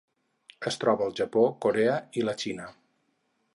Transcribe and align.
Es 0.71 0.79
troba 0.83 1.05
al 1.09 1.13
Japó, 1.19 1.45
Corea 1.67 1.99
i 2.21 2.25
la 2.31 2.35
Xina. 2.45 2.69